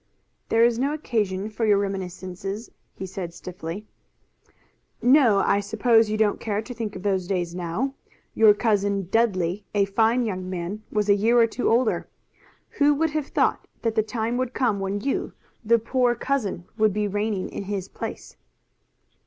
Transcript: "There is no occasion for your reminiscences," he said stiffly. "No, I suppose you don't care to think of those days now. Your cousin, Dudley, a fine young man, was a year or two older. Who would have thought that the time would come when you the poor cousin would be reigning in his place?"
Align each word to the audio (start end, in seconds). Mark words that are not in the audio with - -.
"There 0.49 0.63
is 0.65 0.79
no 0.79 0.95
occasion 0.95 1.47
for 1.47 1.63
your 1.63 1.77
reminiscences," 1.77 2.71
he 2.95 3.05
said 3.05 3.35
stiffly. 3.35 3.85
"No, 4.99 5.37
I 5.45 5.59
suppose 5.59 6.09
you 6.09 6.17
don't 6.17 6.39
care 6.39 6.59
to 6.59 6.73
think 6.73 6.95
of 6.95 7.03
those 7.03 7.27
days 7.27 7.53
now. 7.53 7.93
Your 8.33 8.55
cousin, 8.55 9.09
Dudley, 9.11 9.63
a 9.75 9.85
fine 9.85 10.23
young 10.25 10.49
man, 10.49 10.81
was 10.91 11.07
a 11.07 11.13
year 11.13 11.39
or 11.39 11.45
two 11.45 11.69
older. 11.69 12.07
Who 12.79 12.95
would 12.95 13.11
have 13.11 13.27
thought 13.27 13.67
that 13.83 13.93
the 13.93 14.01
time 14.01 14.37
would 14.37 14.55
come 14.55 14.79
when 14.79 15.01
you 15.01 15.33
the 15.63 15.77
poor 15.77 16.15
cousin 16.15 16.65
would 16.79 16.93
be 16.93 17.07
reigning 17.07 17.49
in 17.49 17.65
his 17.65 17.87
place?" 17.87 18.37